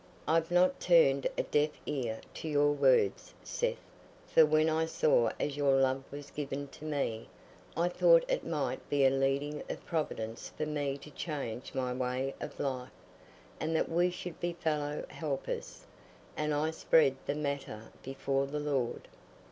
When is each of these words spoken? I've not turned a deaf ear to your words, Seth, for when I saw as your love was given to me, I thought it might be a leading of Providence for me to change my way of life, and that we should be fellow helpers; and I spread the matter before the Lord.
I've 0.27 0.49
not 0.49 0.79
turned 0.79 1.27
a 1.37 1.43
deaf 1.43 1.69
ear 1.85 2.21
to 2.33 2.47
your 2.47 2.71
words, 2.71 3.35
Seth, 3.43 3.77
for 4.25 4.47
when 4.47 4.67
I 4.67 4.87
saw 4.87 5.29
as 5.39 5.55
your 5.55 5.75
love 5.79 6.03
was 6.09 6.31
given 6.31 6.69
to 6.69 6.85
me, 6.85 7.29
I 7.77 7.87
thought 7.87 8.25
it 8.27 8.43
might 8.43 8.89
be 8.89 9.05
a 9.05 9.11
leading 9.11 9.61
of 9.69 9.85
Providence 9.85 10.49
for 10.57 10.65
me 10.65 10.97
to 10.97 11.11
change 11.11 11.75
my 11.75 11.93
way 11.93 12.33
of 12.41 12.59
life, 12.59 12.89
and 13.59 13.75
that 13.75 13.89
we 13.89 14.09
should 14.09 14.39
be 14.39 14.53
fellow 14.53 15.05
helpers; 15.09 15.85
and 16.35 16.51
I 16.51 16.71
spread 16.71 17.17
the 17.27 17.35
matter 17.35 17.91
before 18.01 18.47
the 18.47 18.59
Lord. 18.59 19.07